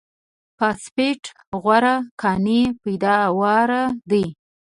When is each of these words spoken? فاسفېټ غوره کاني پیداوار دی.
فاسفېټ 0.57 1.23
غوره 1.61 1.95
کاني 2.21 2.61
پیداوار 2.83 3.69
دی. 4.09 4.25